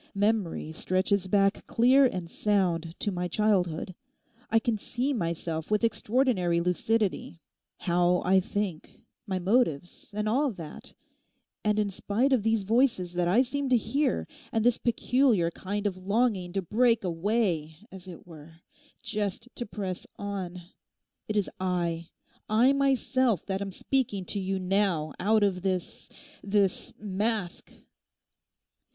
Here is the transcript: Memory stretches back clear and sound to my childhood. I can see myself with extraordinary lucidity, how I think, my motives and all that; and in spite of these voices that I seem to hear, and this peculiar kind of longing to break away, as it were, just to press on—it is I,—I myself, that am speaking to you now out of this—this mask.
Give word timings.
Memory 0.15 0.71
stretches 0.71 1.27
back 1.27 1.67
clear 1.67 2.05
and 2.07 2.27
sound 2.27 2.95
to 2.99 3.11
my 3.11 3.27
childhood. 3.27 3.93
I 4.49 4.57
can 4.57 4.75
see 4.79 5.13
myself 5.13 5.69
with 5.69 5.83
extraordinary 5.83 6.59
lucidity, 6.59 7.39
how 7.81 8.23
I 8.25 8.39
think, 8.39 9.03
my 9.27 9.37
motives 9.37 10.09
and 10.11 10.27
all 10.27 10.49
that; 10.53 10.93
and 11.63 11.77
in 11.77 11.91
spite 11.91 12.33
of 12.33 12.41
these 12.41 12.63
voices 12.63 13.13
that 13.13 13.27
I 13.27 13.43
seem 13.43 13.69
to 13.69 13.77
hear, 13.77 14.27
and 14.51 14.65
this 14.65 14.79
peculiar 14.79 15.51
kind 15.51 15.85
of 15.85 15.97
longing 15.97 16.51
to 16.53 16.63
break 16.63 17.03
away, 17.03 17.75
as 17.91 18.07
it 18.07 18.25
were, 18.25 18.53
just 19.03 19.49
to 19.53 19.67
press 19.67 20.07
on—it 20.17 21.37
is 21.37 21.47
I,—I 21.59 22.73
myself, 22.73 23.45
that 23.45 23.61
am 23.61 23.71
speaking 23.71 24.25
to 24.25 24.39
you 24.39 24.57
now 24.57 25.13
out 25.19 25.43
of 25.43 25.61
this—this 25.61 26.91
mask. 26.97 27.71